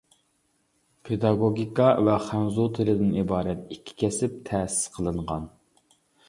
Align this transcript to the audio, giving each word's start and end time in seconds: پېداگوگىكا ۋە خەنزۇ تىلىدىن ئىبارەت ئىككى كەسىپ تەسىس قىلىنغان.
پېداگوگىكا 1.09 1.89
ۋە 2.07 2.15
خەنزۇ 2.29 2.65
تىلىدىن 2.79 3.11
ئىبارەت 3.21 3.63
ئىككى 3.77 3.95
كەسىپ 4.05 4.41
تەسىس 4.49 4.91
قىلىنغان. 4.97 5.47